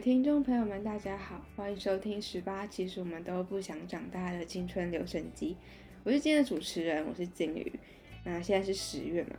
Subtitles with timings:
[0.00, 2.66] 听众朋友们，大家好，欢迎收听十八。
[2.66, 5.54] 其实我们都不想长大的青春留声机，
[6.04, 7.70] 我是今天的主持人，我是金鱼。
[8.24, 9.36] 那现在是十月嘛，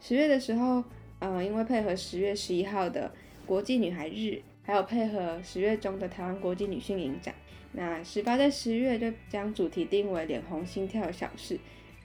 [0.00, 0.84] 十月的时候，
[1.18, 3.12] 呃，因为配合十月十一号的
[3.44, 7.34] 国际女孩日，还有配合十月中的台湾国际女性影展，
[7.72, 11.58] 那十八在十月就将主题定为“脸红心跳的小事”，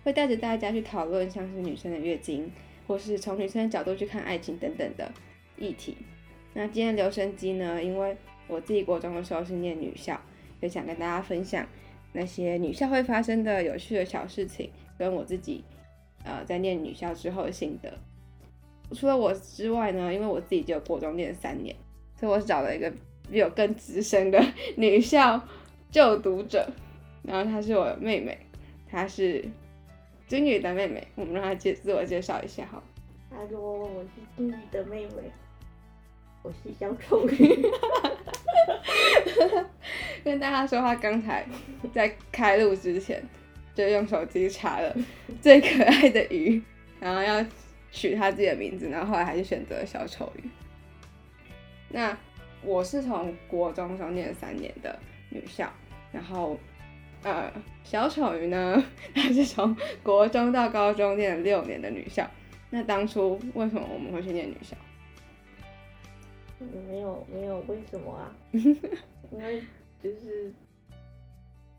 [0.04, 2.52] 会带着大家去讨论像是女生的月经，
[2.88, 5.12] 或是从女生的角度去看爱情等等的
[5.58, 5.96] 议题。
[6.60, 7.82] 那今天留声机呢？
[7.82, 10.20] 因为我自己国中的时候是念女校，
[10.62, 11.66] 就想跟大家分享
[12.12, 15.64] 那些女校会发生的有趣的小事情，跟我自己
[16.26, 17.98] 呃在念女校之后的心得。
[18.94, 21.74] 除了我之外呢，因为我自己就有国中念三年，
[22.20, 22.92] 所以我找了一个
[23.32, 24.38] 比我更资深的
[24.76, 25.42] 女校
[25.90, 26.70] 就读者，
[27.24, 28.38] 然后她是我妹妹，
[28.86, 29.46] 她是
[30.28, 32.84] 金宇的妹妹，我们让她介自我介绍一下哈。
[33.30, 35.32] Hello，我是金宇的妹妹。
[36.42, 37.38] 我是小丑鱼，
[40.24, 41.46] 跟大家说，他刚才
[41.94, 43.22] 在开录之前
[43.76, 44.96] 就用手机查了
[45.42, 46.62] 最可爱的鱼，
[47.00, 47.46] 然后要
[47.92, 50.44] 取他自己的名字，然后后来还是选择小丑鱼。
[51.90, 52.18] 那
[52.64, 54.98] 我是从国中时候念三年的
[55.30, 55.70] 女校，
[56.12, 56.58] 然后
[57.24, 57.52] 呃，
[57.84, 58.82] 小丑鱼呢，
[59.14, 62.26] 他是从国中到高中念了六年的女校。
[62.70, 64.78] 那当初为什么我们会去念女校？
[66.60, 68.36] 没有没有，为什么啊？
[68.52, 69.64] 因为
[70.02, 70.52] 就是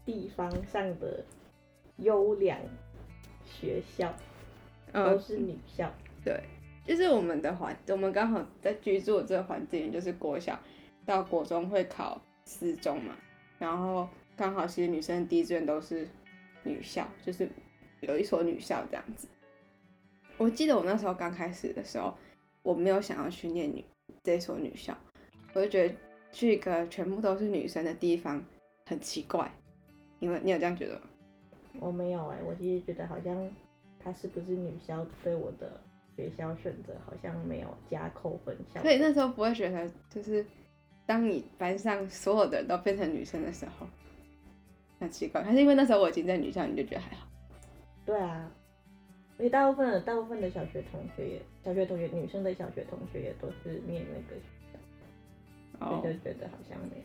[0.04, 1.24] 地方上的
[1.98, 2.58] 优良
[3.44, 4.14] 学校
[4.92, 5.90] 都是女校，
[6.24, 6.42] 对，
[6.84, 10.58] 就是我们的环，我们刚好在居住的这个环境，就是国小
[11.04, 13.14] 到国中会考四中嘛，
[13.58, 16.08] 然后刚好其实女生第一志愿都是
[16.62, 17.48] 女校，就是
[18.00, 19.28] 有一所女校这样子。
[20.38, 22.16] 我记得我那时候刚开始的时候，
[22.62, 23.84] 我没有想要去念女。
[24.22, 24.96] 这所女校，
[25.54, 25.94] 我就觉得
[26.32, 28.42] 去一个全部都是女生的地方
[28.86, 29.50] 很奇怪。
[30.18, 31.00] 你有你有这样觉得吗？
[31.78, 33.50] 我没有哎，我其实觉得好像
[34.02, 35.80] 她是不是女校对我的
[36.16, 38.82] 学校选择好像没有加扣分项。
[38.82, 40.44] 所以那时候不会觉得，就是
[41.06, 43.86] 当你班上所有的人都变成女生的时候，
[44.98, 45.42] 很奇怪。
[45.42, 47.26] 还是因为那时候我已经在女校，你就觉得还好？
[48.04, 48.50] 对啊。
[49.40, 57.02] 因为大部分的大部分的小学同学也，小学同学女生的小学同学也都是念那个学校，所以就觉得好像没有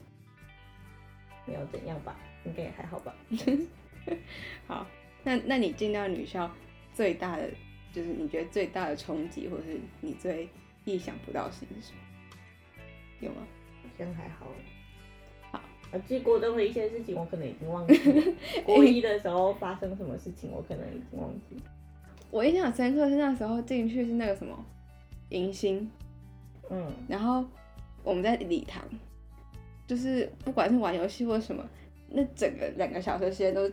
[1.47, 3.15] 没有怎样吧，应该也还好吧。
[4.67, 4.85] 好，
[5.23, 6.51] 那那你进到女校
[6.93, 7.49] 最大的
[7.93, 10.49] 就是你觉得最大的冲击，或是你最
[10.83, 11.99] 意想不到的事情是什么？
[13.21, 13.47] 有吗？
[13.81, 14.47] 好像还好。
[15.51, 15.61] 好，
[15.93, 18.33] 我记国中的一些事情我可能已经忘记了，
[18.65, 21.55] 国一的时候发生什么事情我可能已经忘记。
[22.35, 24.53] 我印象深刻是那时候进去是那个什么
[25.29, 25.89] 迎新，
[26.69, 27.45] 嗯，然后
[28.03, 28.83] 我们在礼堂，
[29.87, 31.65] 就是不管是玩游戏或什么，
[32.09, 33.71] 那整个两个小时时间都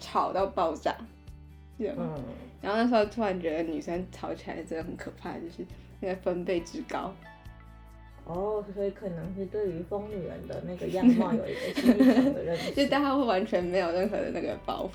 [0.00, 0.96] 吵到爆炸，
[1.76, 1.94] 嗯，
[2.62, 5.62] 然后那时候突然觉得女生吵起来真的很可怕，就是
[6.00, 7.14] 那个分贝之高。
[8.24, 14.92] 哦，所以可能是对于疯女人的那个 样貌有一个新的认识， 就大家会完全没有任何的那个包袱，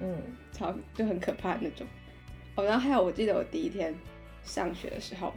[0.00, 0.16] 嗯，
[0.50, 1.86] 超就很可怕那种。
[2.56, 3.94] 哦，然后还有，我记得我第一天
[4.42, 5.32] 上学的时候，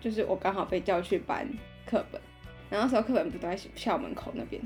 [0.00, 1.46] 就是我刚好被叫去搬
[1.84, 2.20] 课本，
[2.70, 4.62] 然后那时候课本不都在校门口那边，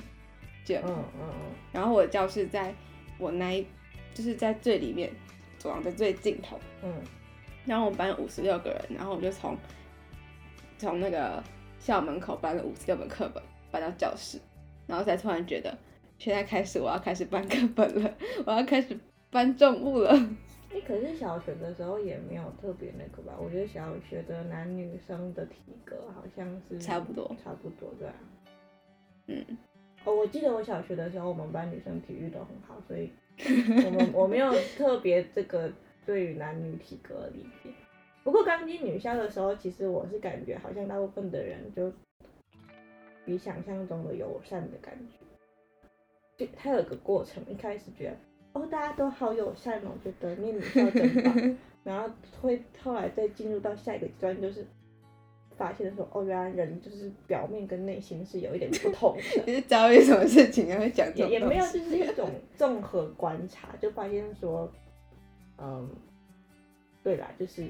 [0.65, 2.75] 这样，嗯嗯嗯，然后我的教室在
[3.19, 3.67] 我那一，
[4.15, 5.11] 就是在最里面，
[5.59, 6.93] 走廊的最尽头，嗯，
[7.65, 9.57] 然后我们班五十六个人，然后我就从
[10.77, 11.43] 从那个
[11.79, 14.39] 校门口搬了五十六本课本搬到教室，
[14.87, 15.79] 然后才突然觉得，
[16.19, 18.99] 现在开始我要开始搬课本了， 我要开始
[19.31, 20.13] 搬重物了。
[20.73, 23.37] 哎，可是小学的时候也没有特别那个吧？
[23.39, 28.15] 我觉得小学的男女生的体格好像是差不多，差不多对啊。
[29.27, 29.45] 嗯，
[30.05, 33.11] 哦，我记得我小学的时候，我们班女生体育都很好，所以
[33.85, 35.73] 我们我没有特别这个
[36.07, 37.71] 对于男女体格的理解。
[38.23, 41.93] 不过刚进女校的时候，其实我是感觉好像大部分的人就
[43.25, 48.17] 比想象中的友善的感觉，就它有个过程，一开始觉得。
[48.53, 51.57] 哦，大家都好友善哦，觉得念女校真棒。
[51.83, 52.11] 然后
[52.43, 54.67] 会后来再进入到下一个阶段，就是
[55.57, 59.23] 发现说，哦，原来人就是表面跟内心是有一点不同的。
[59.47, 64.71] 你是遭遇什么事情会讲这也也没有，就是一种综合观察，就发现说，
[65.59, 65.89] 嗯，
[67.03, 67.65] 对啦，就是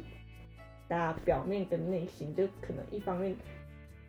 [0.89, 3.37] 大家表面跟内心，就可能一方面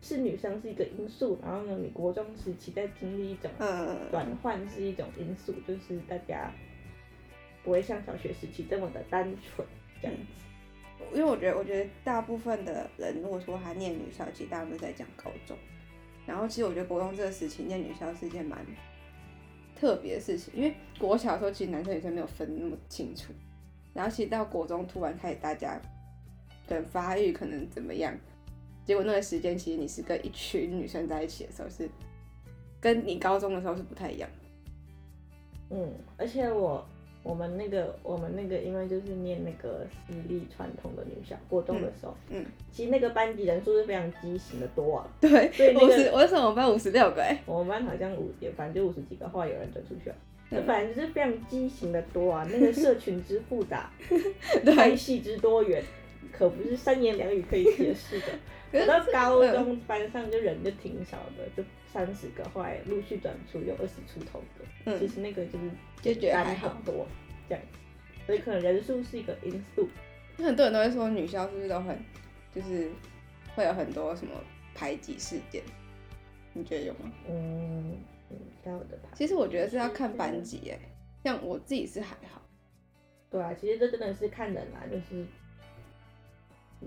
[0.02, 3.50] 是女生是一个因素，然后呢，你国中时期在经历一种
[4.10, 6.52] 转换是一种因素，就是大家。
[7.64, 9.64] 不会像小学时期这么的单纯，
[10.00, 10.22] 这样子。
[11.14, 15.56] 因为我觉得，我觉得大部分的人如果说他念女校，其实大部分在讲高中。
[16.26, 18.66] 然后其实我觉得国中这个时期念女校是一件蛮
[19.76, 23.32] 特别的事情，因为国小的时候其实男生女生没有分那么清楚，
[23.94, 25.80] 然后其实到国中突然开始大家
[26.66, 28.12] 可能发育，可能怎么样，
[28.84, 31.88] 结果那个时间其实你是跟一群女生在一起的时候是
[32.80, 34.28] 跟你高中的时候是不太一样。
[35.70, 36.84] 嗯，而且我。
[37.24, 45.08] 我们那个，我们那个，因为就是念那个私立传统的女校，国中的时候，嗯，其实那个班级人数是非常畸形的多啊。
[45.20, 50.16] 对，所以那个，我是我们班五十六个哎，我们班好像五，反正就五十几个，后来有人转出去了，
[50.66, 52.44] 反正就是非常畸形的多啊。
[52.50, 53.88] 那个社群之复杂，
[54.74, 55.80] 派系之多元，
[56.30, 58.26] 可不是三言两语可以解释的。
[58.72, 64.64] 等到高中班上就人就挺少的，就三十个，后来陆续转出有二十出头的。
[64.86, 65.70] 嗯，其实那个就是
[66.00, 67.06] 就觉得还很多
[67.50, 67.62] 这样，
[68.24, 69.86] 所以可能人数是一个因素。
[70.38, 71.98] 很多人都会说女校是不是都很
[72.54, 72.90] 就是
[73.54, 74.32] 会有很多什么
[74.74, 75.62] 排挤事件？
[76.54, 77.12] 你觉得有吗？
[77.28, 77.98] 嗯，
[78.30, 79.10] 女校的排。
[79.14, 80.78] 其实我觉得是要看班级诶，
[81.22, 82.40] 像我自己是还好。
[83.30, 85.26] 对啊，其实这真的是看人啊，就是。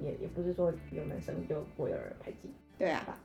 [0.03, 3.17] 也也不是说有男生就不会有人排挤，对啊，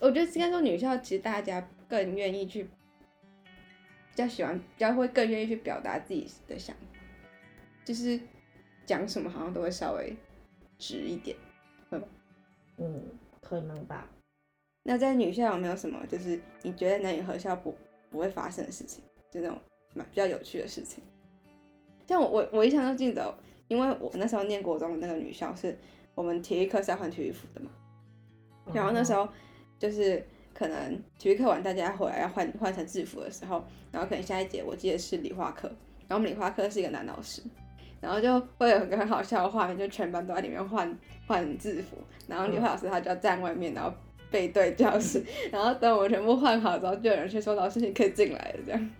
[0.00, 2.70] 我觉得应该说女校其实大家更愿意去，比
[4.14, 6.82] 较喜欢，比较会更愿意去表达自己的想法，
[7.84, 8.18] 就是
[8.86, 10.16] 讲什么好像都会稍微
[10.78, 11.36] 直一点？
[12.76, 13.02] 嗯，
[13.40, 14.08] 可能吧。
[14.84, 17.76] 那在女校有没有什么就是你觉得男女合校不
[18.08, 19.58] 不会发生的事情，就那种
[19.94, 21.02] 蛮比较有趣的事情？
[22.06, 25.76] 像我我我一向都记得，因为我那时候念国中的那个女校是。
[26.18, 27.70] 我们体育课是要换体育服的嘛，
[28.74, 29.28] 然后那时候
[29.78, 30.20] 就是
[30.52, 35.68] 可能体育课完大家回来要换换成制服的时候，然后可能下一节我记得是理化课，
[36.08, 37.40] 然后我们理化课是一个男老师，
[38.00, 40.98] 然后就会有一个很好笑的画面，就全班都在里面换
[41.28, 43.96] 换制服，然后理化老师他就要站外面，然后
[44.28, 48.90] 背对教室， 然后等我们全部换好之后，就有人去说老师你可以进来了这样。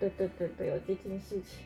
[0.00, 1.64] 对对对对，有这件事情。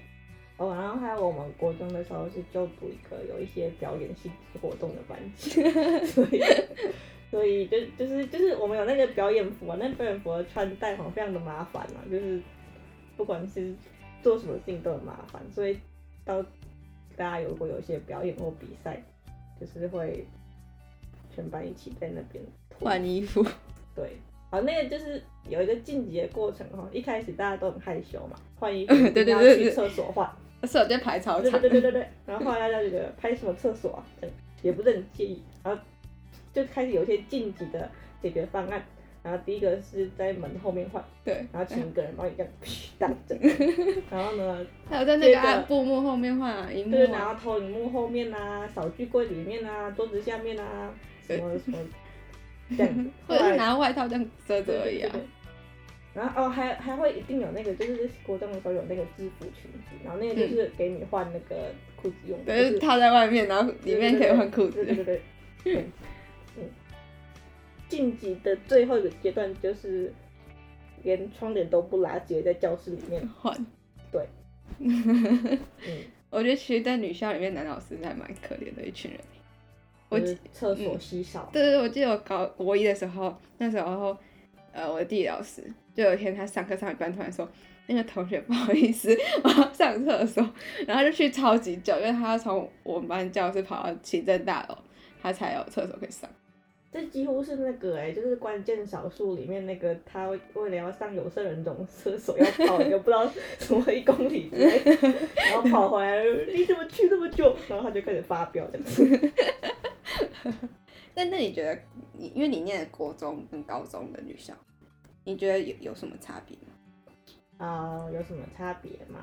[0.58, 5.50] 哦，然后还有我们国中的时候是就读一个有一些表演性质活动的班级，
[6.06, 6.43] 所以
[7.31, 12.41] 所以就就是就是我们有那个表演服啊，那表演服的穿戴好像非常的麻烦啊，就是
[13.17, 13.75] 不管是
[14.23, 15.79] 做什么事情都很麻烦，所以
[16.25, 16.43] 到
[17.17, 19.02] 大家如果有一些表演或比赛，
[19.61, 20.26] 就是会
[21.35, 22.43] 全班一起在那边
[22.79, 23.44] 换衣服，
[23.94, 24.17] 对，
[24.50, 30.28] 好，那个就是有一个晋级的过程哈，一开始大家都很害羞嘛，换衣服 一定要去厕所换。
[30.62, 34.02] 是我在排操场，对对对对对然后后来大家就觉得拍什么厕所啊，
[34.62, 35.81] 也不是很介意，然后
[36.52, 37.88] 就开始有一些晋级的
[38.22, 38.82] 解决方案。
[39.22, 42.52] 然后第一个是在门后面换，对，然后请一个人帮你这样
[42.96, 43.37] 挡着，
[44.08, 50.94] 然后呢，还有在那个布幕后面换啊，荧幕，对，然后投影幕后面啊，扫具柜里面啊，桌子下面啊，
[51.26, 51.78] 什么什么
[52.76, 55.14] 这样子， 或者是拿外套这样遮遮而已啊。
[56.14, 64.82] 然后哦，还还会一定有那个，就是国中的时候有那个制服裙子，然后那个就是给你换那个裤子用的，就是套在外面，然后里面可以换裤子。
[64.84, 65.20] 对对对
[65.62, 65.84] 对。
[66.56, 66.64] 嗯。
[67.88, 70.12] 晋级的最后一个阶段就是
[71.02, 73.54] 连窗帘都不拉，直接在教室里面换。
[74.11, 74.26] 对。
[74.80, 75.58] 嗯。
[76.30, 79.20] 我觉得其实，在女校里面，男老师还蛮可怜的一群人。
[80.08, 80.20] 我
[80.52, 81.48] 厕所稀少。
[81.52, 84.16] 对对对，我记得我高国一的时候，那时候。
[84.72, 85.62] 呃，我的地理老师
[85.94, 87.48] 就有一天他上课上一半突然说，
[87.86, 89.08] 那个同学 不好意思，
[89.42, 90.46] 我要上厕所，
[90.86, 94.76] 然后就去超级久，因为他要从我们班教室跑到行政大楼，
[95.22, 96.28] 他才有厕所可以上。
[96.92, 103.26] 这几乎是那个哎，就是关键少数里面那个他为了要上有色人种厕所要跑一个 不知道
[103.58, 104.82] 什么一公里之类，
[105.50, 106.22] 然后跑回来，
[106.54, 107.56] 你怎么去那么久？
[107.66, 109.30] 然后他就开始发飙这样子。
[111.14, 111.80] 那那你觉得，
[112.12, 114.54] 你因为你念国中跟高中的女校，
[115.25, 117.64] 你觉得有有什么差别吗？
[117.66, 119.20] 啊，有什么差别吗？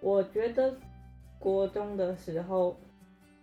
[0.00, 0.76] 我觉得
[1.38, 2.78] 国中的时候，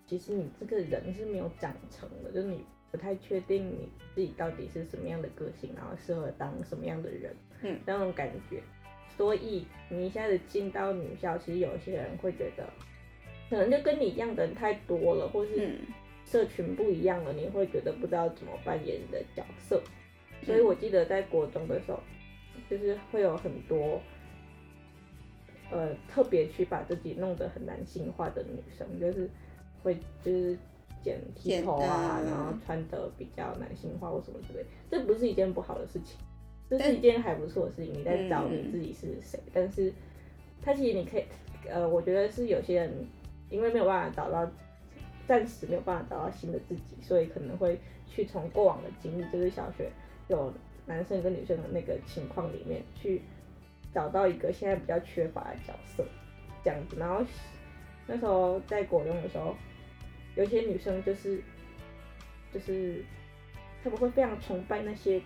[0.08, 8.62] 其实你这个人是没有长成的，就是你不太确定你自己到底是什么样的个性，然后适合当什么样的人，嗯，那种感觉。
[9.18, 12.64] 所以你一下子进到女校，其实有些人会觉得，
[13.50, 15.80] 可能就跟你一样的人太多了，或是。
[16.26, 19.82] 社群不一样了，你会觉得不知道怎么扮演你的角色，
[20.44, 22.00] 所以我记得在国中的时候，
[22.70, 24.00] 就是会有很多，
[25.72, 29.28] 呃，特别去把自己弄得很男性化的女生，就是
[29.82, 30.56] 会就是
[31.02, 36.20] 剪剃头啊，然后穿的比较男性化或什么之类，这不是一件不好的事情，
[36.70, 37.92] 这是一件还不错的事情。
[37.92, 39.92] 你在找你自己是谁，但是
[40.62, 41.24] 他其实你可以，
[41.68, 42.94] 呃，我觉得是有些人
[43.50, 44.50] 因为没有办法找到，
[45.28, 49.90] 暂时没有办法找到新的自己，所以可能会去从过往的经历，就是小学
[50.28, 50.54] 有
[50.86, 53.22] 男生跟女生的那个情况里面去
[53.94, 56.06] 找到一个现在比较缺乏的角色，
[56.64, 56.96] 这样子。
[56.98, 57.26] 然后
[58.08, 59.56] 那时候在国中的时候，
[60.36, 61.42] 有些女生就是
[62.54, 63.04] 就是
[63.84, 65.20] 他们会非常崇拜那些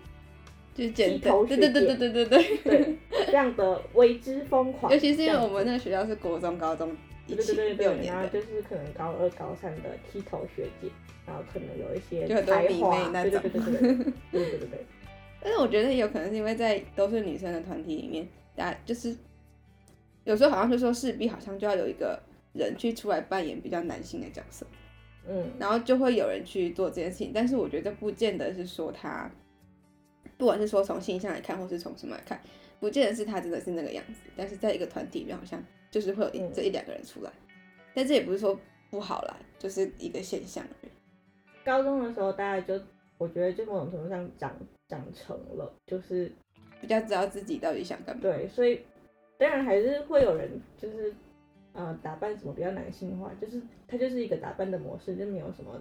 [0.74, 2.98] 就是剃剪头对对对对对对对。
[3.26, 6.96] 这样的为之疯狂， 尤其是因为我们那个学校是国中、高中
[7.28, 10.90] 一起对对对对，六年的，然后就是可能高二、高三的剃头学姐，
[11.26, 14.86] 然后可能有一些就很多迷才华妹，那对对种对对对对对对
[15.42, 19.16] 但是我觉得也有可能是因为在都是女生的团体里面，大家就是
[20.24, 22.18] 有时候好像就说势必好像就要有一个
[22.54, 24.66] 人去出来扮演比较男性的角色，
[25.28, 27.32] 嗯然后就会有人去做这件事情。
[27.34, 29.30] 但是我觉得不见得是说他，
[30.38, 32.42] 不管是说从形象来看，或是从什么来看，
[32.80, 34.30] 不见得是他真的是那个样子。
[34.38, 35.62] 但是在一个团体里面，好像
[35.94, 37.32] 就是会有一嗯这一两个人出来，
[37.94, 38.60] 但这也不是说
[38.90, 40.92] 不好啦，就是一个现象而已。
[41.64, 42.84] 高中的时候大家就
[43.20, 44.52] 我觉得就某种程度上长
[44.88, 46.32] 长成了，就是
[46.82, 48.24] 比较知道自己到底想干嘛。
[48.24, 48.82] 对，所以
[49.38, 51.14] 当然还是会有人就是
[51.74, 55.80] 呃打扮什么比较男性化，就是他就是一个打扮的模式，就没有什么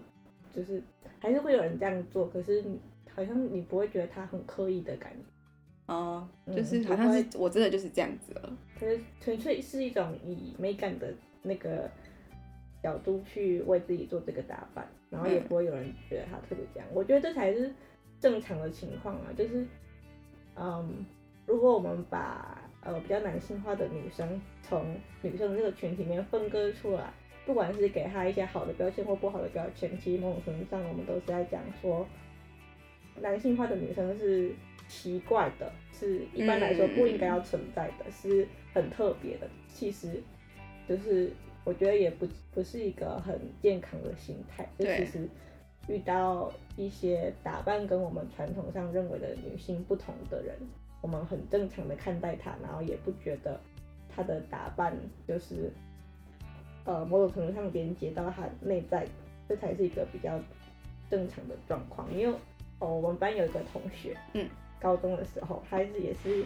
[0.54, 0.82] 就是
[1.20, 2.78] 还是会有人这样做，可是你
[3.14, 5.31] 好像你不会觉得他很刻意的感觉。
[5.92, 8.56] 哦，嗯就是好像是我真的就是这样子了。
[8.78, 11.90] 可是纯粹是一种以美感的那个
[12.82, 16.88] 角度去为自己做这个打扮，然后也嗯不会有人觉得他特别这样。
[16.92, 17.72] 我觉得这才是
[18.18, 19.66] 正常的情况啊，就是，
[20.56, 21.04] 嗯，
[21.46, 27.12] 如果我们把呃比较男性化的女生从女生的这个群体里面分割出来，
[27.44, 32.06] 不管是给她一些好的标签或不好的标签，其实某种程度上我们都是在讲说，
[33.20, 34.52] 男性化的女生是
[34.88, 39.48] 奇怪的，是一般来说不应该要存在的，是很特别的。
[39.68, 40.22] 其实
[40.88, 41.32] 就是
[41.64, 44.68] 我觉得也不不是一个很健康的心态。
[44.78, 45.28] 就其实
[45.88, 50.54] 遇到一些打扮跟我们传统上认为的女性不同的人，
[51.00, 53.58] 我们很正常的看待她，然后也不觉得
[54.14, 54.96] 她的打扮
[55.26, 55.72] 就是
[56.84, 59.06] 呃某种程度上连接到她内在，
[59.48, 60.38] 这才是一个比较
[61.10, 62.12] 正常的状况。
[62.12, 62.38] 因为
[62.78, 64.48] 哦，我们班有一个同学，嗯，
[64.82, 66.44] 高中的时候，他是也是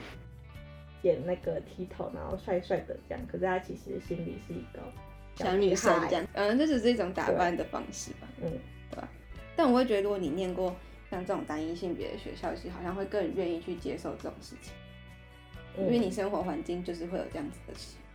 [1.02, 4.82] 演那个剃头，然后帅帅的这样，可是他其实心里是一个
[5.34, 8.28] 小女生孩这样，嗯，这只是一种打扮的方式吧。
[8.42, 8.52] 嗯，
[8.90, 9.02] 对
[9.56, 10.76] 但我会觉得，如果你念过
[11.10, 14.74] 像这种单一性别的学校，其实好像会更愿意去接受这种事情，
[15.78, 17.72] 因为你嗯生活环境就是会有这样子的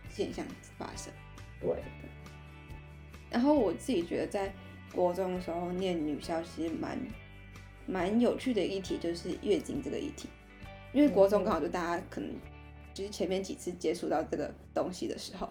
[0.08, 0.44] 现象
[0.78, 1.12] 发生。
[1.60, 1.76] 对，
[3.30, 4.52] 然后我自己觉得，在
[4.94, 6.98] 国中的时候念女校，其实蛮
[7.86, 10.28] 蛮有趣的议题，就是月经这个议题。
[10.92, 12.30] 因为国中刚好就大家可能
[12.92, 15.48] 就是前面几次接触到这个东西的时候，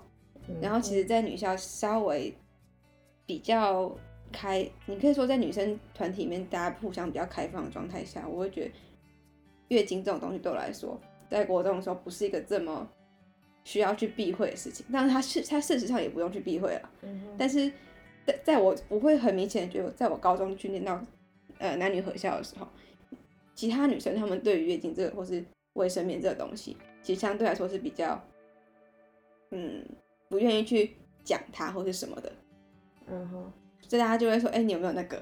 [0.47, 2.31] 嗯然后其实，在女校稍微
[3.25, 3.95] 比较
[4.31, 8.71] 开，你可以说在女生团体里面，大家互相比较开放的状态下，我会觉得
[9.69, 12.87] 月经这种东西对我来说，在国中的时候不是一个这么
[13.63, 16.89] 需要去避讳的事情，但是它是它事实上也不用去避讳了。
[17.37, 17.71] 但是
[18.27, 21.01] 在在我不会很明显的觉得，在我高中去念到
[21.61, 22.67] 呃男女合校的时候，
[23.55, 28.21] 其他女生她们对于月经这个或是卫生棉这个东西，其实相对来说是比较
[29.51, 29.85] 嗯
[30.27, 32.31] 不愿意去讲它或是什么的，
[33.07, 33.51] 嗯哼，
[33.87, 35.21] 所以大家就会说，哎、你有没有那个？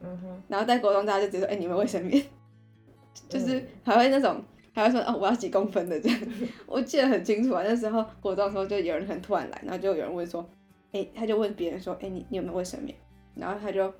[0.00, 2.24] 嗯哼，然后在国中大家就直接说，哎、你有没有卫生棉？
[3.28, 4.42] 就是嗯还会那种。
[4.76, 6.20] 还会说哦，我要几公分的这样，
[6.66, 7.62] 我记得很清楚啊。
[7.64, 10.44] 那时候活动的时候，就有人很突然来，然后就有人问说，
[10.90, 12.92] 哎、他就问别人说，哎、你你有没有卫生棉？
[13.36, 13.94] 然后他就，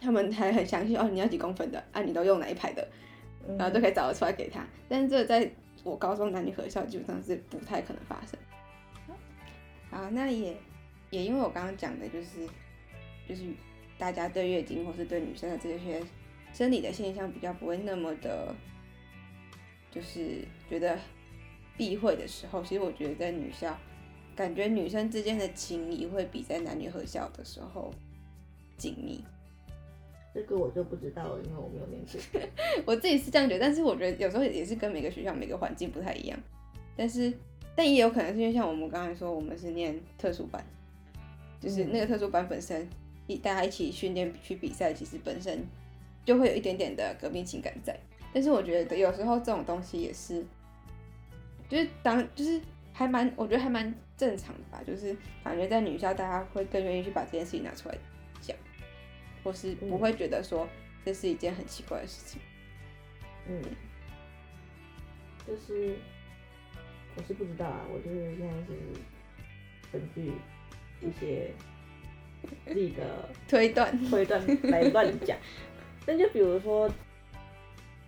[0.00, 1.82] 他们还很详细哦，你要几公分的？
[1.92, 2.86] 啊，你都用哪一排的？
[3.48, 4.66] 嗯然后都可以找得出来给他。
[4.88, 5.48] 但是这在
[5.84, 8.38] 我高中男女合校基本上是不太可能发生。
[9.90, 10.56] 好，那也
[11.10, 12.46] 也因为我刚刚讲的就是
[13.28, 13.44] 就是
[13.96, 16.02] 大家对月经或是对女生的这些
[16.52, 18.52] 生理的现象比较不会那么的，
[19.92, 20.98] 就是觉得
[21.76, 23.78] 避讳的时候，其实我觉得在女校，
[24.34, 27.94] 感觉女生之间的情谊会比在男女合校的时候
[28.76, 29.24] 紧密。
[30.36, 32.40] 这个我就不知道了，因为我没有念过。
[32.84, 36.38] 我自己是这样觉得，但是我觉得有时候也是跟每个学校、每个环境不太一样。
[36.94, 37.32] 但是，
[37.74, 40.62] 但也有可能是因为像我们刚才说，我们是念特殊班，
[41.58, 42.86] 就是嗯那个特殊班本身
[43.26, 45.64] 一大家一起训练去比赛，其实本身
[46.22, 47.98] 就会有一点点的革命情感在。
[48.34, 50.44] 但是我觉得有时候这种东西也是，
[51.66, 52.60] 就是当就是
[52.92, 54.82] 还蛮，我觉得还蛮正常的吧。
[54.86, 58.02] 就是感觉在女校，大家会更愿意去把这件事情拿出来讲，
[59.46, 60.66] 或是不会觉得说
[61.04, 62.40] 这是一件很奇怪的事情。
[63.48, 63.62] 嗯，
[65.46, 65.94] 就是
[67.16, 68.72] 我是不知道啊，我就是现在是
[69.92, 70.32] 根据
[71.00, 71.52] 一些
[72.66, 75.38] 自己的 推断， 推断来乱讲。
[76.04, 76.90] 那就比如说，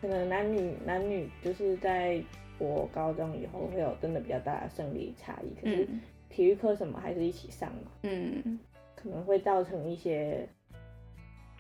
[0.01, 2.21] 可能男女男女就是在
[2.59, 8.59] 我高中以后会有真的比较大的生理差异，可是嗯体育课什么还是一起上嘛，嗯
[8.97, 10.49] 可能会造成一些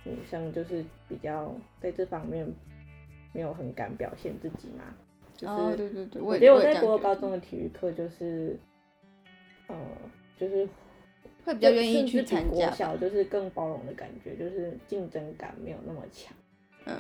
[0.09, 2.47] 女生就是比较在这方面
[3.33, 4.85] 没有很敢表现自己嘛，
[5.37, 8.59] 就是、哦，对对对，我觉得我在国高中的体育课就是，
[9.67, 9.77] 呃，
[10.37, 10.69] 就是
[11.45, 16.35] 会比较愿意去参加国小，就是更包容的感觉，就是竞争感没有那么强。
[16.87, 16.97] 嗯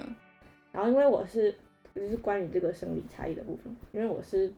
[0.70, 1.54] 然后因为我是
[1.94, 4.52] 就是关于这个生理差异的部分，因为我是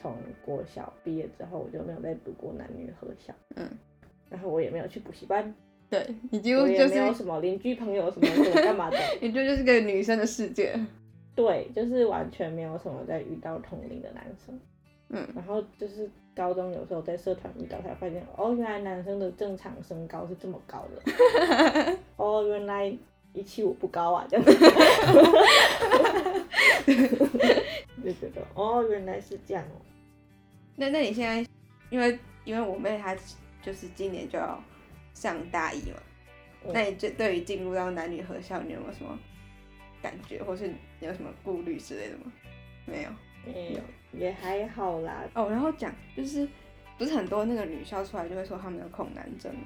[0.00, 3.68] 从国小毕业之后我就没有再读过男女合校，嗯，
[4.30, 5.52] 然后我也没有去补习班，
[5.90, 10.78] 对你几乎是，没有什么邻居朋友什么什么干嘛的， 你就就是个女生的世界，
[11.34, 14.58] 对，就是完全没有什么在遇到同龄的男生。
[15.10, 21.96] 嗯然后就是高中有时候在社团遇到，才发现哦，原来男生的正常身高是这么高的。
[22.16, 22.94] 哦，原来
[23.32, 24.52] 一七五不高啊，这样子。
[28.04, 29.80] 就觉得哦，原来是这样哦。
[30.76, 31.50] 那那你现在，
[31.88, 33.16] 因为因为我妹她
[33.62, 34.62] 就是今年就要
[35.20, 35.96] 上大一嘛，
[36.64, 39.18] 嗯那你就对于进入到男女合校，你有没有什么
[40.00, 42.32] 感觉，或是你有什么顾虑之类的吗？
[42.86, 43.10] 没有。
[43.46, 43.80] 没有，
[44.12, 45.24] 也还好啦。
[45.34, 46.46] 哦，然后讲就是，
[46.98, 49.62] 不是很多那个女校出来就会说他们有恐男症嘛？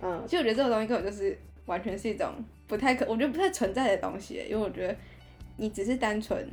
[0.00, 2.34] 嗯其实我觉得这个东西根本就是完全是一种
[2.66, 4.96] 不太可，我觉得不太存在的东西，因为我觉得
[5.56, 6.48] 你只是单纯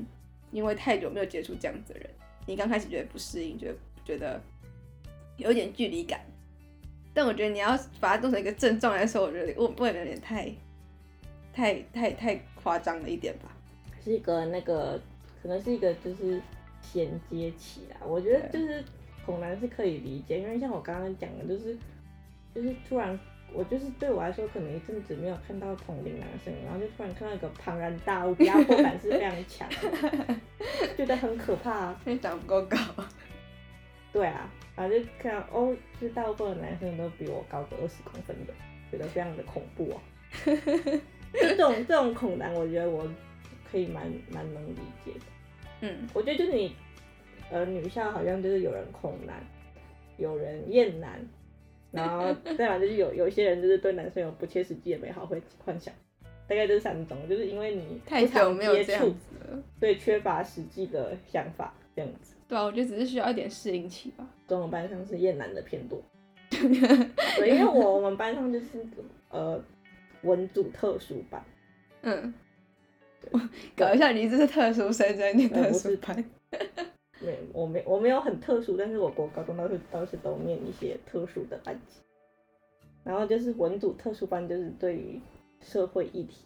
[0.51, 2.09] 因为太久没有接触这样子的人，
[2.45, 4.39] 你刚开始觉得不适应，觉得觉得
[5.37, 6.21] 有点距离感，
[7.13, 10.51] 但我觉得你要把它当成一个症状来说，我觉得我不会有点太
[11.53, 13.51] 太太太夸张了一点吧？
[14.03, 14.99] 是一个那个，
[15.41, 16.41] 可能是一个就是
[16.81, 17.97] 衔接起来。
[18.05, 18.83] 我觉得就是
[19.25, 21.77] 恐男是可以理解，因为像我刚刚讲的，就是
[22.55, 23.19] 就是突然，
[23.51, 29.69] 我就是对我来说，可能一阵子没有看到同龄男生，然后就突然看到一个庞然大物，压迫感是非常强，
[30.95, 32.01] 觉得很可怕、啊。
[32.05, 32.77] 因为长不够高。
[34.13, 38.53] 对啊，然后就看哦，就是大部分的男生都比我高个二十公分的，
[38.89, 39.99] 觉得非常的恐怖哦。
[41.33, 43.05] 就 这种这种恐男，我觉得我
[43.69, 45.25] 可以蛮蛮能理解的。
[45.81, 46.73] 嗯我觉得就是你，
[47.51, 49.43] 呃，女校好像就是有人恐男，
[50.15, 51.19] 有人厌男，
[51.91, 55.93] 然后再来就是有有一些人就是对男生有不切实际的美好会幻想，
[56.47, 59.61] 大概这三种，就是因为你太久没有接触，子了。
[59.77, 62.28] 所以缺乏实际的想法，这样子。
[62.49, 64.27] 对啊，我觉得只是需要一点适应期吧。
[64.47, 66.01] 中文班上是厌男的偏多，
[66.49, 68.85] 对，因为我我们班上就是
[69.29, 69.63] 呃
[70.23, 71.41] 文组特殊班，
[72.01, 72.33] 嗯，
[73.77, 76.25] 搞一下，你这是特殊生在念特殊班。
[77.21, 81.99] 没我没我没有很特殊，但是我国高中倒是倒是都念一些特殊的班级，
[83.03, 85.21] 然后就是文组特殊班，就是对于
[85.61, 86.45] 社会议题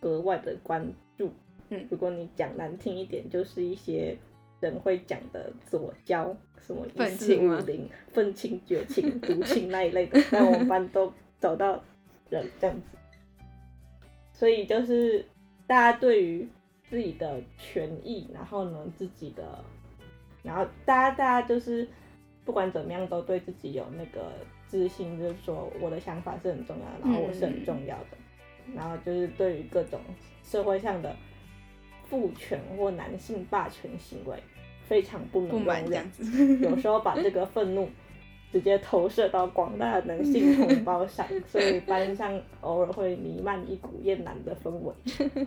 [0.00, 1.30] 格外的关注。
[1.68, 4.18] 嗯如果你讲难听一点，就是一些
[4.60, 11.82] 人会讲的左交，什么一愤四青五零、愤青、绝情、 毒情那一类的，在我们班都找到
[12.28, 12.82] 人这样子。
[14.32, 15.24] 所以就是
[15.66, 16.48] 大家对于
[16.88, 19.64] 自己的权益，然后呢自己的，
[20.42, 21.86] 然后大家大家就是
[22.44, 24.32] 不管怎么样都对自己有那个
[24.66, 28.16] 自信，就是说我的想法是很重要的，然后我是很重要的，
[28.74, 30.00] 然后就是对于各种
[30.42, 31.14] 社会上的
[32.10, 34.36] 父权或男性霸权行为
[34.86, 36.24] 非常不能容忍这样，子。
[36.58, 37.88] 有时候把这个愤怒
[38.52, 45.46] 直接投射到广大的男性同胞上，所以班上偶尔会弥漫一股厌男的氛围。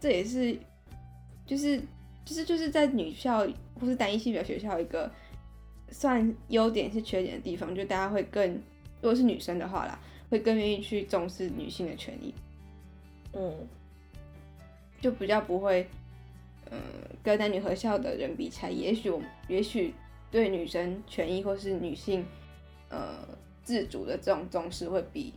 [0.00, 0.58] 这也是，
[1.46, 1.78] 就是
[2.24, 3.46] 就是就是在女校
[3.78, 5.08] 或是单一性别学校一个
[5.90, 8.50] 算优点是缺点的地方，就大家会更，
[9.00, 12.34] 如果是女生的话啦，会更愿意去重视女性的权益，
[13.34, 13.54] 嗯，
[15.00, 15.86] 就比较不会，
[16.70, 16.78] 嗯、
[17.22, 19.94] 跟男女合校的人比起来，也许我也许
[20.30, 22.24] 对女生权益或是女性
[22.88, 23.26] 呃
[23.62, 25.34] 自主的这种重视会比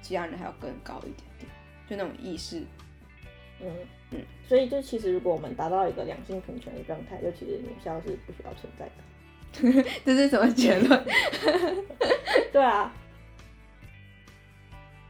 [0.00, 1.50] 其他人还要更高一点点，
[1.88, 2.60] 就那种意识。
[3.62, 3.70] 嗯
[4.12, 8.92] 嗯所以就其实如果我们达到一个两性平权的状态，就其实女校是不需要存在的。
[10.04, 11.04] 这是什么结论？
[12.50, 12.92] 对啊，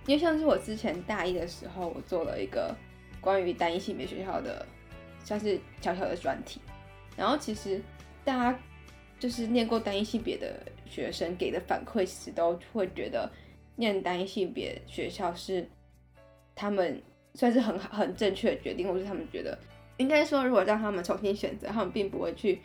[0.07, 2.75] 因为像是我之前大一的时候，我做了一个
[3.21, 4.67] 关于单一性别学校的，
[5.25, 6.61] 像是小小的专题。
[7.17, 7.81] 然后其实
[8.25, 8.59] 大家
[9.19, 13.31] 就是念过单一性别的学生给的反馈，其实都会觉得
[13.77, 15.69] 念单一性别学校是
[16.55, 17.03] 他们
[17.35, 19.59] 算是很好很正确的决定，或是他们觉得
[19.99, 22.61] 应该说，如果让他们重新选择，他们并不会去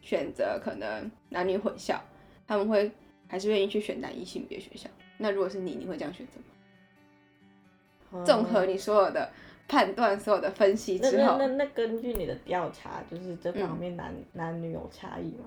[0.00, 2.02] 选择可能男女混校，
[2.46, 2.90] 他们会
[3.28, 4.88] 还是愿意去选单一性别学校？
[5.18, 8.24] 那如果是你，你会这样选择吗？
[8.24, 9.30] 综合你所有的
[9.68, 15.44] 判断、所有的分析那之后那，那那根据你的调查，就是这方面男、男女有差异吗？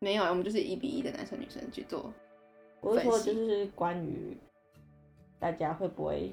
[0.00, 2.12] 没有，我们就是一比一的男生女生去做。
[2.80, 4.36] 我是说，就是关于
[5.38, 6.32] 大家会不会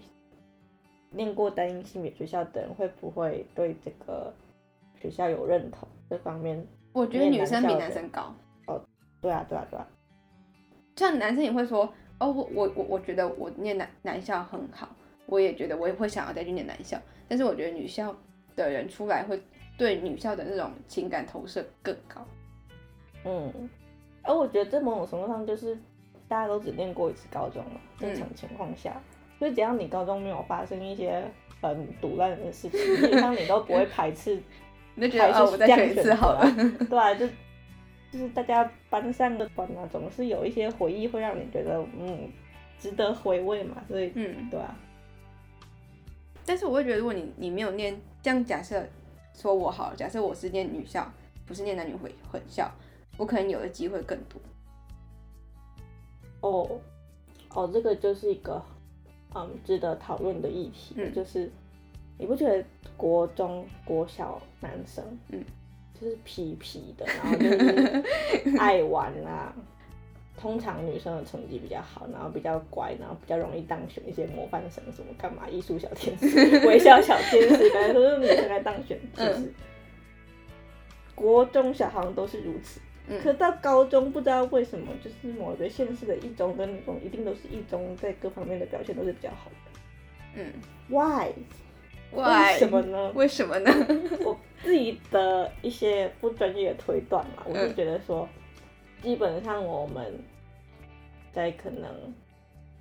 [1.12, 4.34] 念过单一性别学校的人，会不会对这个
[5.00, 6.66] 学校有认同这方面？
[6.94, 8.34] 我觉得女生比男生高，
[8.66, 8.82] 哦
[9.22, 9.88] 对啊，对啊，对啊。
[10.96, 14.90] 像男生也会说，哦，我我我我觉得我念男男校很好，
[15.30, 18.16] 我也觉得我也会想要再去念男校，但是我觉得女校
[18.56, 19.42] 的人出来会
[19.78, 22.26] 对女校的那种情感投射更高。
[23.26, 23.70] 嗯，
[24.24, 25.78] 而我觉得这某种程度上就是
[26.28, 29.02] 大家都只念过一次高中嘛，正嗯常情况下，
[29.38, 31.24] 所以只要你高中没有发生一些
[31.62, 34.44] 很毒烂的事情，基本上你都不会排斥还 是
[34.96, 36.46] 你就觉得哦，我再选一次好了。
[36.90, 37.28] 对啊，就
[38.12, 42.30] 就是大家班上的团啊，总是有一些回忆会让你觉得嗯
[42.80, 44.76] 值得回味嘛，所以嗯，对啊，
[46.50, 48.84] 但是我会觉得，如果你你没有念，这样假设
[49.36, 51.08] 说我好了，假设我是念女校，
[51.46, 52.68] 不是念男女混混校，
[53.18, 54.42] 我可能有的机会更多。
[56.42, 56.82] 哦
[57.54, 58.60] 哦，这个就是一个
[59.36, 61.52] 嗯值得讨论的议题，嗯就是
[62.18, 62.66] 你不觉得
[62.98, 65.46] 国中国小男生嗯
[66.02, 69.54] 就是皮皮的，然后就是爱玩啊。
[70.40, 79.40] 通常女生的成绩比较好，然后比较乖，然后比较容易当选一些模范生，什么干嘛艺术小天使、微笑小天使，感觉都是女生来当选，是不是？
[79.40, 79.54] 嗯
[81.20, 89.80] 国中小好像都是如此，嗯可到高中不知道为什么，就是某一个县市的一中跟女中一定都是一中，在各方面的表现都是比较好的。
[90.36, 90.54] 嗯
[90.88, 91.34] ，Why？
[92.14, 92.58] 为？
[92.58, 93.12] 什么呢？
[93.16, 93.70] 为什么呢？
[94.24, 98.26] 我自己的一些不专业的推断嘛，我是嗯觉得说，
[99.04, 100.18] 基本上我们
[101.32, 102.14] 在可能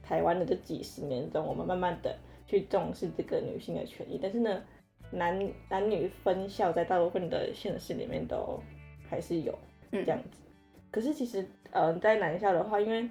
[0.03, 4.63] 台湾的这几十年中，我们慢慢的去重视这个女性的权益，但是呢，
[5.11, 8.61] 男男女分校在大部分的现实里面都
[9.09, 9.59] 还是有
[9.91, 10.05] 嗯。
[10.05, 10.39] 这样子。
[10.91, 13.09] 可是其实，呃，在男校的话，因为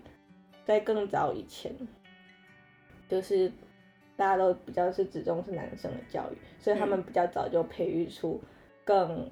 [0.65, 1.71] 在更早以前，
[3.07, 3.51] 就是
[4.15, 8.41] 大家都比较是只重视男生的教育，所以他们比较早就培育出
[8.83, 9.29] 更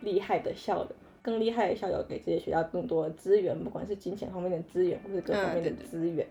[0.00, 0.90] 厉害的校友，
[1.28, 5.86] 更厉害的校友给这些学校更多的资源，不管是金钱方面的资源，或是各方面的嗯对对。
[5.86, 6.26] 资源。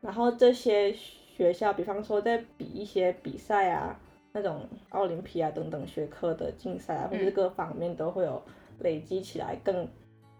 [0.00, 3.98] 然后这些学校，比方说在比一些比赛啊，
[4.30, 8.40] 那种奥林匹亚等等学科的竞赛啊，或者是嗯各方面都会有
[8.78, 9.88] 累积起来更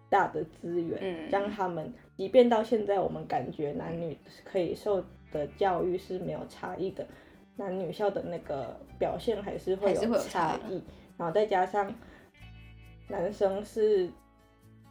[0.08, 1.28] 大的资源，嗯。
[1.28, 7.04] 让他们即便到现在我们感觉男女可以受的教育是没有差异的，
[7.56, 10.80] 男女校的那个表现还是会有差差异，
[11.18, 11.92] 然后再加上
[13.10, 14.08] 男生是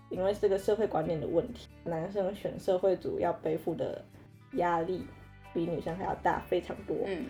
[0.09, 4.03] 因为这个社会观念的问题，男生选社会组要背负的
[4.53, 5.05] 压力
[5.53, 6.95] 比女生还要大非常多。
[7.05, 7.25] 嗯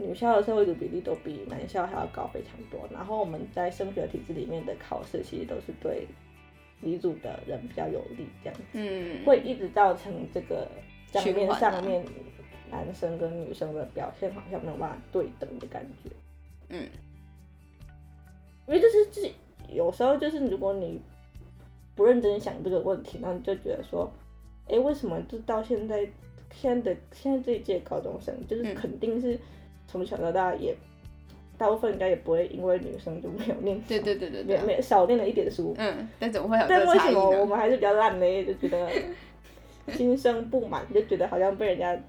[0.00, 2.88] 女校的社会组比例都比男校还要高非常多。
[2.92, 6.06] 然后我们在升学体制里面的考试，其实都是对
[6.80, 10.70] 理组的人比较有利，这样子嗯，会一直造成这个
[11.10, 12.04] 账面上面
[12.70, 16.10] 男生跟女生的表现好像没有办法对等的感觉。
[16.68, 16.88] 嗯，
[18.68, 19.34] 因为这是自己
[19.68, 21.00] 有时候就是如果你
[21.94, 24.10] 不认真想这个问题，然后你就觉得说，
[24.68, 26.08] 哎、为什么就到现在
[26.52, 29.38] 现在的现在这一届高中生，就是嗯肯定是
[29.86, 30.74] 从小到大也
[31.56, 37.44] 大部分应该也不会因为女生就没有念书，对对对对没对，没少念了一点书，嗯，但怎么会有但为什么我？
[37.44, 38.44] 们还是比较烂呢？
[38.44, 38.88] 就觉得
[39.92, 42.00] 心生不满，就觉得好像被人家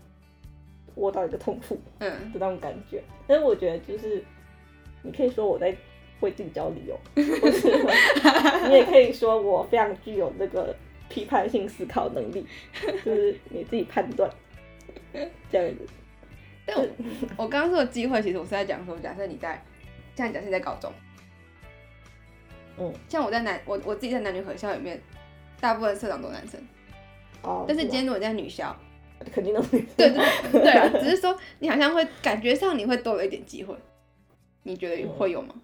[0.95, 3.01] 窝到一个痛处嗯的那种感觉。
[3.25, 4.23] 但是我觉得就是，
[5.01, 5.75] 你可以说我在
[6.21, 10.75] 为自己找理由， 你也可以说我非常具有那个
[11.07, 12.45] 批判性思考能力，
[13.05, 14.29] 就是你自己判断
[15.51, 15.87] 这样子。
[16.65, 16.87] 但我
[17.37, 19.63] 我刚刚说的机会，其实我是在讲说，假设你在，
[20.15, 20.91] 像假设你在高中，
[22.77, 25.01] 嗯，像我在男我我自己在男女合校里面，
[25.59, 26.61] 大部分社长都男生，
[27.41, 28.75] 哦，但是今天如果你在女校，
[29.33, 30.23] 肯定都是对对
[30.61, 33.75] 对啊，只是说你好像会感觉上你会多了一点机会，
[34.63, 35.55] 你觉得会有吗？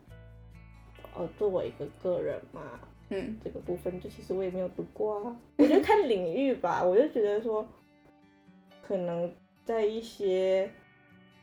[1.18, 2.62] 哦，作为一个个人嘛，
[3.10, 5.36] 嗯这个部分，就其实我也没有读过啊。
[5.58, 7.66] 我觉得看领域吧，我就觉得说，
[8.86, 9.32] 可能
[9.64, 10.70] 在一些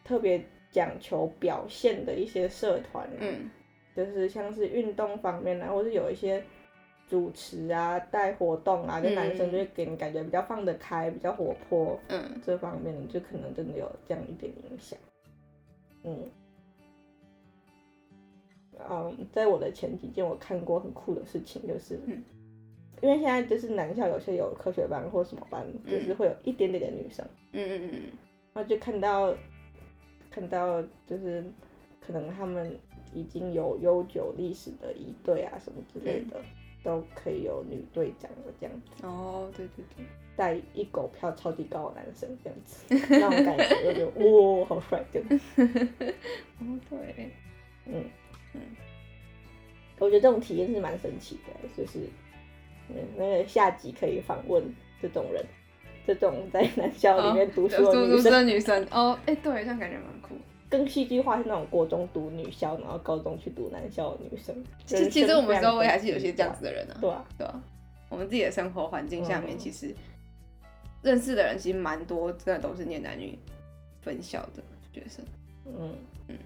[0.05, 3.51] 特别讲求表现的一些社团，，嗯
[3.97, 6.43] 就是像是运动方面啊，或是有一些
[7.09, 14.99] 主持啊、带活动啊，就嗯男生就会给你感觉比较放得开、比较活泼嗯这方面的，就可能真的有这样一点影响。
[16.05, 16.31] 嗯。
[18.91, 22.23] 嗯，在我的前几件我看过很酷的事情，就是，嗯
[23.03, 28.01] 因为现在就是男校有些有科学班或什么班，就是会有一点点的女生，嗯嗯嗯
[28.55, 29.35] 然后就看到
[30.31, 31.45] 看到就是
[32.01, 32.79] 可能他们
[33.13, 36.41] 已经有悠久历史的一队啊什么之类的，
[36.85, 45.41] 都可以有女队长的这样子，嗯，哦，对对对，带一狗票超级高的男生这样子，那种感觉我就哇好帅这样，
[46.61, 47.31] 哦对，
[47.87, 48.05] 嗯
[48.55, 48.61] 嗯
[49.99, 52.01] 我觉得这种体验是蛮神奇的，就是
[52.89, 54.63] 嗯那个下集可以访问
[55.01, 55.45] 这种人。
[56.05, 60.35] 这种在男校里面读书的女生，的女生，哦，哎，对，这样感觉蛮酷。
[60.69, 64.53] 更戏剧化是那种国中读女校，然后高中去读男校的女生。
[64.85, 67.63] 其实其实我们周围还是有些这样子的人啊，对啊，对啊，
[68.09, 69.95] 我们自己的生活环境下面，嗯其实
[71.03, 73.39] 认识的人其实蛮多，真的都是念男女
[74.01, 74.63] 分校的
[74.93, 75.25] 学生。
[75.67, 75.95] 嗯
[76.27, 76.37] 嗯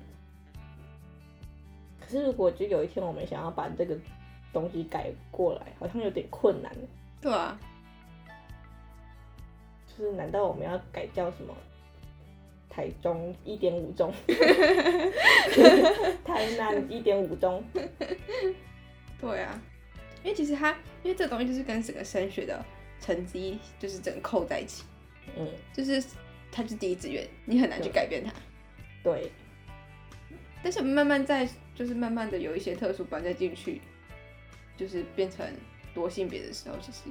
[2.06, 3.98] 可是如果就有一天我们想要把这个
[4.52, 6.72] 东西改过来，好像有点困难。
[7.20, 7.58] 对啊，
[9.86, 11.52] 就是难道我们要改叫什么？
[12.68, 14.12] 台中一点五中，
[16.22, 17.64] 台南一点五中，
[19.18, 19.58] 对啊，
[20.22, 22.62] 因为其实它，因为这东西就是跟整个升学的
[23.00, 24.84] 成绩就是整个扣在一起，
[25.38, 26.04] 嗯，就是
[26.52, 28.30] 它是第一志愿，你很难去改变它。
[29.02, 29.32] 对，
[30.62, 33.80] 但是慢慢在就是慢慢的有一些特殊班再进去，
[34.76, 35.46] 就是变成
[35.94, 37.02] 多性别的时候，其实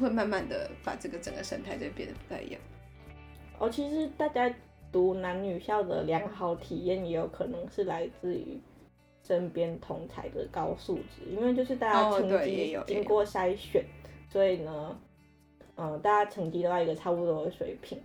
[0.00, 2.60] 会慢慢的把这个整个生态就变得不太一样。
[3.58, 4.54] 哦，其实大家
[4.92, 8.60] 读男女校的良好体验，也有可能是来自于
[9.24, 13.84] 身边同才的高素质，因为就是大家哦成绩经过筛选，
[14.30, 14.96] 所以呢，
[15.74, 17.98] 嗯、大家成绩都在一个差不多的水平，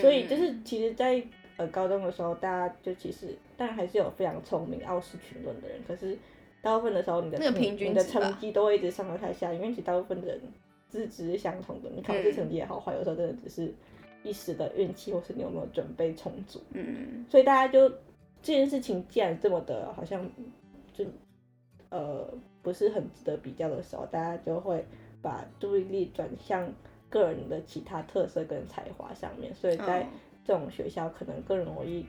[0.00, 1.22] 所以就是嗯其实在，
[1.58, 6.16] 呃高中的时候，大家就其实当然还是有非常聪明、傲视群论的人，可是
[6.62, 10.40] 大部分的时候，你的那个平均你的成绩都会一直上到太下，因为其实大部分的人
[10.88, 13.72] 资质是相同的，你考试嗯成绩也好坏，有时候真的只是
[14.22, 16.60] 一时的运气，或是你有没有准备充足。
[16.72, 17.88] 嗯，所以大家就
[18.42, 20.28] 这件事情既然这么的，好像
[20.92, 21.04] 就
[21.90, 22.26] 呃
[22.62, 24.84] 不是很值得比较的时候，大家就会
[25.20, 26.72] 把注意力转向
[27.10, 30.06] 个人的其他特色跟才华上面，所以在哦
[30.44, 32.04] 这种学校可能更容易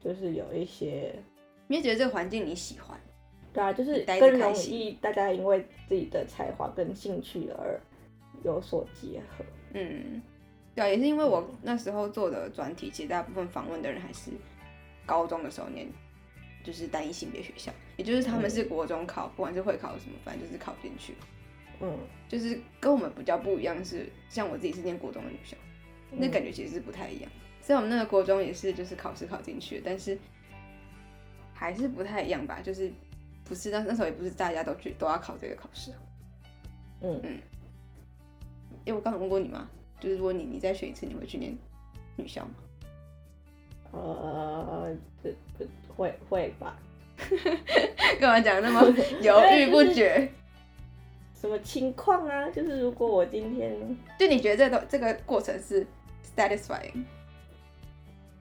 [0.00, 1.14] 就是有一些。
[1.68, 2.96] 你也觉得这个环境你喜欢，
[3.52, 7.80] 对啊，就是更容易大家因为自己的才华跟兴趣而
[8.44, 9.44] 有所结合。
[9.74, 10.22] 嗯，
[10.76, 14.30] 对啊，也是因为我那时候做的专题，其实大部分访问的人还是
[15.04, 15.88] 高中的时候念，
[16.62, 21.14] 就是单一性别学校，也就是他们是国中考，不管是会考什么，反正就是考进去，
[21.80, 25.56] 嗯，就是跟我们比较不一样是，像我自己是念国中的女校，
[26.12, 26.30] 那嗯。
[26.30, 27.30] 感觉其实是不太一样。
[27.66, 30.16] 虽然我们那个国中也是就是考试考进去的，但是
[31.52, 32.88] 还是不太一样吧，就是
[33.44, 35.90] 不是那那时候也不是大家都去都要考这个考试。
[37.00, 37.40] 嗯嗯
[38.84, 41.58] 因为我刚刚问过你嘛，就是如果你你再选一次，你会去念
[42.14, 42.54] 女校吗？
[43.90, 46.78] 呃，这这会会吧？
[48.20, 48.80] 干嘛讲得那么
[49.20, 50.30] 犹豫不决？
[51.34, 52.48] 什么情况啊？
[52.50, 53.76] 就是如果我今天
[54.20, 55.84] 就你觉得这个这个过程是
[56.36, 57.02] satisfying？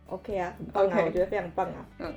[0.07, 2.13] OK 啊，很棒啊我觉得非常棒啊，嗯，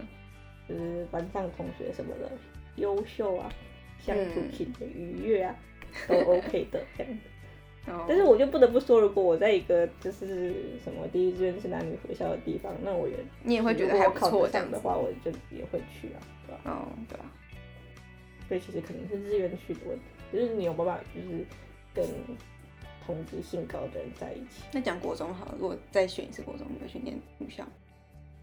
[0.68, 2.30] 就是班上同学什么的
[2.76, 3.50] 优秀啊，
[3.98, 5.54] 相处嗯起来愉悦啊，
[6.06, 7.12] 都 OK 的这样
[8.06, 10.52] 但是我就不得不说，如果我在一个就是
[10.84, 17.24] 什么第一志愿是男女合校的地方，那我也你也会觉得还不错这样的话，我就也会去啊，对吧、哦，对啊，
[18.46, 21.42] 所以其实可能是志愿去的问题，就是你有办法就是
[21.94, 22.04] 跟
[23.08, 24.64] 同质性高的人在一起。
[24.70, 27.64] 那讲国中好了，如果再选一次国中，你会去念女校？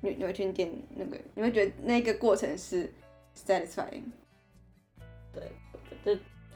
[0.01, 1.19] 你你会去念那个？
[1.35, 2.91] 你会觉得那个过程是
[3.35, 4.01] satisfying？
[5.31, 5.51] 对，
[6.03, 6.13] 这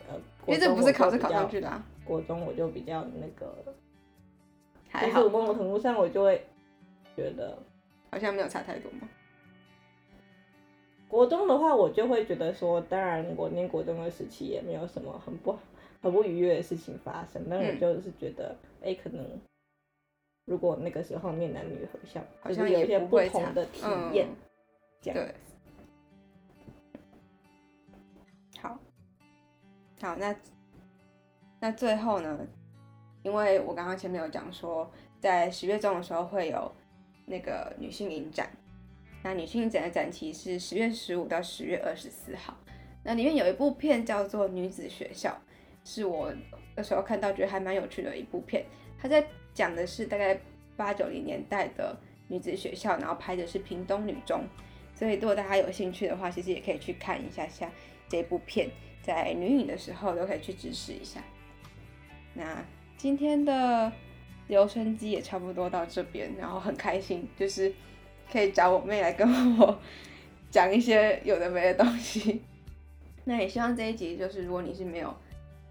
[0.09, 3.63] 呃，因为这不是考试考上去的啊，国中我就比较那个，
[4.87, 6.43] 还好就是我，某种程度上我就会
[7.15, 7.61] 觉得，
[8.09, 9.07] 好像没有差太多嘛。
[11.07, 15.55] 国中的话我就会觉得说，当然我念国中的时期也没有什么很不
[16.01, 19.25] 很不愉悦的事情发生，但我嗯就是觉得，哎、可能
[20.45, 24.27] 如果那个时候念男女合校，好像就是有一些不同的体嗯验，
[25.01, 25.35] 这样对，
[28.61, 28.79] 好，
[30.01, 30.35] 好，那
[31.59, 32.47] 那最后呢？
[33.21, 36.71] 因为我刚刚前面有讲说，在十月中的时候会有
[37.25, 38.49] 那个女性影展，
[39.21, 42.55] 那女性影展的展期是十月十五到十月二十四号。
[43.03, 45.29] 那里面有一部片叫做《女子学校》，
[45.89, 46.31] 是我
[46.75, 48.63] 那时候看到觉得还蛮有趣的一部片。
[49.01, 50.39] 它在讲的是大概
[50.77, 51.97] 八九零年代的
[52.27, 54.43] 女子学校，然后拍的是屏东女中。
[54.93, 57.71] 所以如果大家有兴趣的话，其实也可以去看一下下
[58.07, 58.69] 这部片。
[59.01, 61.23] 在女影的时候都可以去支持一下。
[62.35, 62.63] 那
[62.97, 63.91] 今天的
[64.47, 67.73] 留声机也差不多到这边，然后很开心，就是
[68.31, 69.79] 可以找我妹来跟我
[70.51, 72.41] 讲一些有的没的东西。
[73.23, 75.15] 那也希望这一集就是，如果你是没有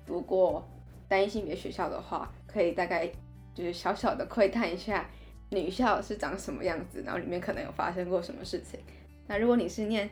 [0.08, 0.66] 读过
[1.06, 3.06] 单一性别学校的话，可以大概
[3.54, 5.04] 就是小小的窥探一下
[5.50, 8.80] 女校是长什么样子，然后里面可能有发生过什么事情。
[9.26, 10.08] 那如果你是念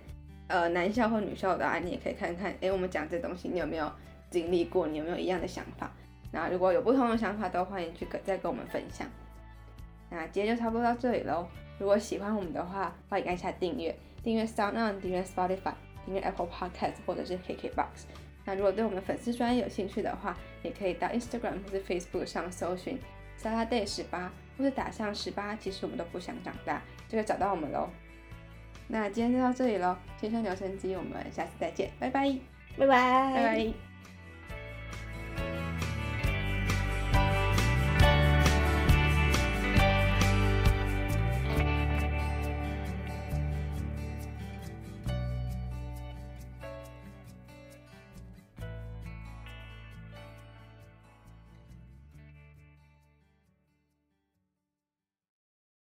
[0.48, 3.90] 呃男校或女校的啊，你也可以看看，哎，我们讲这东西，你有没有
[4.30, 4.86] 经历过？
[4.86, 5.90] 你有没有一样的想法？
[6.30, 9.08] 那如果有不同的想法，都欢迎去跟再跟我们分享。
[10.10, 11.48] 那今天就差不多到这里喽。
[11.78, 18.25] 如果喜欢我们的话，欢迎按下订阅，订阅 SoundOn，订阅 Spotify，订阅 Apple Podcast 或者是 KKBox。
[18.46, 22.98] 那如果对我们粉丝专业有兴趣的话，也可以到 Instagram 或是 Facebook 上搜寻
[23.42, 27.90] Saturday 十八，或是打上十八，其实我们都不想长大，就会找到我们喽。
[28.88, 32.32] 那今天就到这里喽，先生留声机，我们下次再见，拜拜，
[32.78, 33.85] 拜拜，拜拜。